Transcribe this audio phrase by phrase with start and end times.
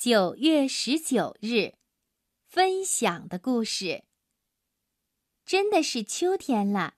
[0.00, 1.74] 九月十九日，
[2.46, 4.04] 分享的故事。
[5.44, 6.94] 真的是秋天了，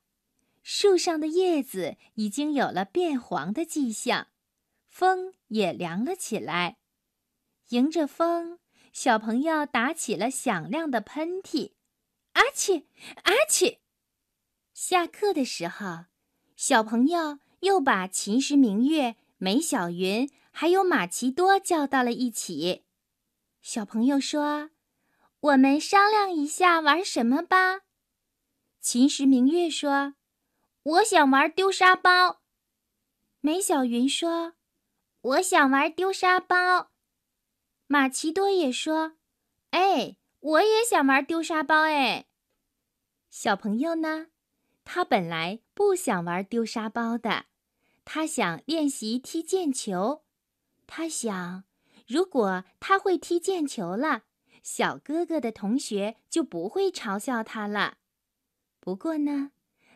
[0.62, 4.28] 树上的叶子已经有了变黄的迹象，
[4.86, 6.76] 风也凉了起来。
[7.68, 8.58] 迎着风，
[8.92, 11.72] 小朋友打起了响亮的喷嚏，
[12.32, 12.84] 阿嚏，
[13.22, 13.78] 阿嚏。
[14.74, 16.04] 下课的时候，
[16.54, 22.84] 小朋友又把秦时明月、梅小云还有马奇多叫到了一起。
[23.62, 24.70] 小朋友说
[25.40, 27.80] ：“我们商量一下玩什么吧。”
[28.80, 30.14] 秦时明月说
[30.82, 32.40] ：“我想玩丢沙包。”
[33.40, 34.54] 梅小云说
[35.20, 36.90] ：“我想玩丢沙包。”
[37.86, 39.16] 马奇多也说
[39.70, 42.26] ：“哎，我也想玩丢沙包。”哎，
[43.28, 44.28] 小朋友呢？
[44.84, 47.44] 他本来不想玩丢沙包的，
[48.04, 50.24] 他想练习踢毽球。
[50.86, 51.64] 他想，
[52.10, 54.24] 如果他会踢毽球了，
[54.64, 57.98] 小哥哥的同学就不会嘲笑他了。
[58.80, 59.52] 不过呢，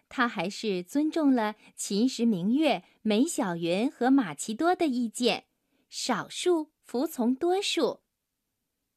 [0.09, 5.47] 他还是尊重了秦时明月、梅小云和马奇多的意见，
[5.91, 6.71] 少数。
[6.85, 8.03] 服从多数。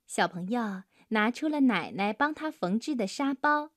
[0.06, 3.72] 小朋友拿出了奶奶帮他缝制的沙包，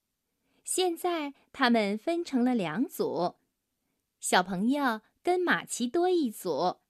[0.65, 3.37] 现在他们分成了两组，
[4.19, 6.81] 小朋友跟马奇多一组，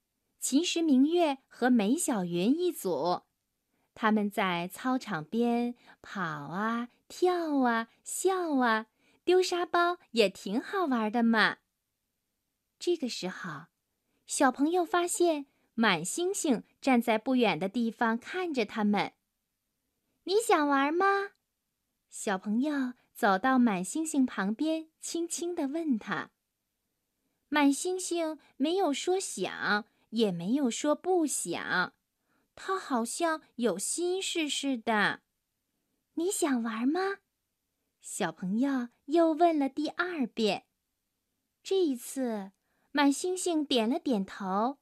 [0.41, 3.23] 秦时明月和梅小云一组。
[3.95, 8.87] 他们在操场边跑啊、跳啊、笑啊，
[9.25, 11.59] 丢沙包也挺好玩的嘛。
[12.79, 13.67] 这个时候，
[14.27, 15.47] 小朋友发现。
[15.75, 19.15] 满星星站在不远的地方看着他们。
[20.25, 21.31] 你想玩吗？
[22.11, 26.33] 小朋友走到满星星旁边，轻轻地问他。
[27.49, 31.95] 满星星没有说想，也没有说不想，
[32.55, 35.23] 他好像有心事似的。
[36.15, 37.19] 你想玩吗？
[38.01, 40.67] 小朋友又问了第二遍。
[41.63, 42.53] 这一次，
[42.93, 44.79] 满星星点了点头。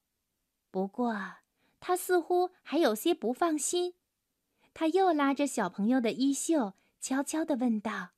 [0.71, 1.37] 不过，
[1.81, 3.95] 他似乎还有些不放心。
[4.73, 8.11] 他又拉着小朋友的衣袖，悄悄地问道：“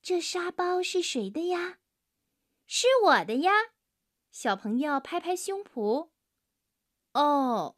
[0.00, 1.78] 这沙包是谁的呀
[2.66, 3.50] ？”“是我的呀！”
[4.30, 6.10] 小朋友拍拍胸脯。
[7.14, 7.76] “哦。”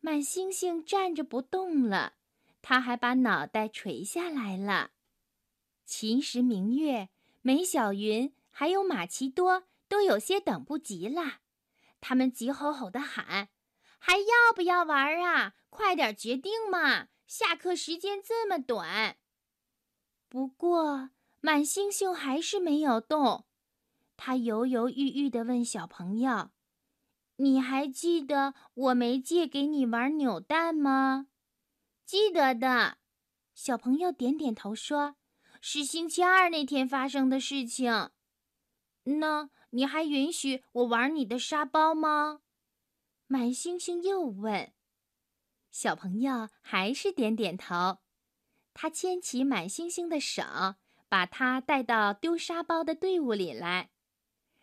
[0.00, 2.14] 满星星站着不动了，
[2.62, 4.90] 他还把脑袋垂下来了。
[5.84, 7.08] 秦时明月、
[7.42, 11.40] 梅小云还有马奇多都有些等不及了。
[12.00, 13.48] 他们急吼吼地喊
[13.98, 15.54] ：“还要不要玩啊？
[15.68, 17.08] 快点决定嘛！
[17.26, 19.16] 下课时间这么短。”
[20.30, 21.10] 不过，
[21.40, 23.46] 满星星还是没有动。
[24.16, 26.50] 他犹犹豫豫地问小朋友
[27.38, 31.26] ：“你还记得我没借给你玩扭蛋吗
[32.06, 32.98] ？”“记得的。”
[33.52, 35.16] 小朋友点点头说
[35.60, 38.10] ：“是星期二那天发生的事情。”
[39.02, 39.50] 那。
[39.70, 42.40] 你还允许我玩你的沙包吗？
[43.26, 44.72] 满星星又问。
[45.70, 47.98] 小朋友还是点点头。
[48.72, 50.42] 他牵起满星星的手，
[51.06, 53.90] 把他带到丢沙包的队伍里来。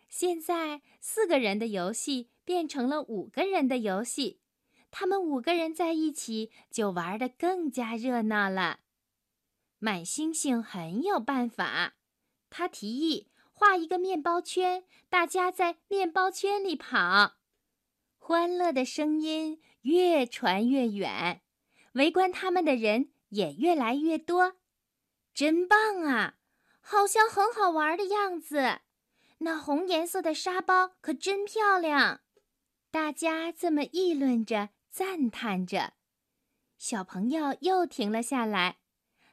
[0.08, 4.40] 现在四个人的游戏变成了五个人的游戏，
[4.90, 8.80] 他们五个人在一起就玩得更加热闹了。
[9.78, 11.94] 满星星很有办法，
[12.50, 13.30] 他提议。
[13.58, 17.36] 画一个面包圈，大家在面包圈里跑，
[18.18, 21.40] 欢乐的声音越传越远，
[21.92, 24.58] 围观他们的人也越来越多。
[25.32, 26.34] 真棒啊！
[26.82, 28.80] 好像很好玩的样子。
[29.38, 32.20] 那红颜色的沙包可真漂亮。
[32.90, 35.94] 大家这么议论着，赞叹着。
[36.78, 38.78] 小朋友又停了下来，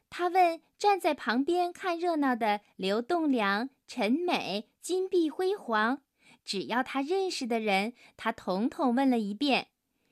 [0.09, 3.69] 他问站在旁边看热闹的刘栋梁。
[3.85, 6.01] 陈美、金碧辉煌，
[6.43, 9.67] 只要他认识的人，他统统问了一遍：“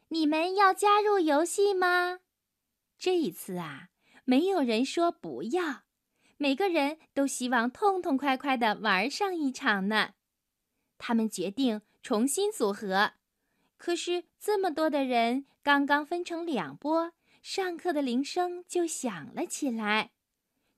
[0.09, 2.19] 你们要加入游戏吗？”
[2.99, 3.89] 这一次啊，
[4.23, 5.81] 没有人说不要，
[6.41, 10.15] 每个人都希望痛痛快快地玩上一场呢。
[10.97, 13.13] 他们决定重新组合，
[13.77, 20.13] 可是这么多的人刚刚分成两波，上课的铃声就响了起来，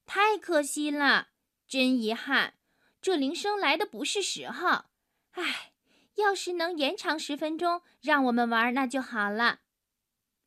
[0.05, 1.29] 太可惜了，
[1.65, 2.55] 真遗憾。
[3.01, 4.83] 这铃声来的不是时候，
[5.31, 5.71] 唉，
[6.15, 9.61] 要是能延长十分钟，让我们玩那就好了。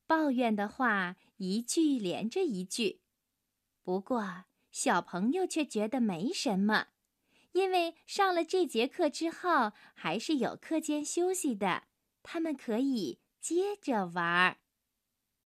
[0.06, 3.00] 抱怨的话一句连着一句，
[3.82, 4.44] 不过
[4.78, 6.88] 小朋友却觉得没什么，
[7.52, 11.84] 因为上了这节课之后还是有课间休息的，
[12.22, 14.58] 他们可以接着玩儿。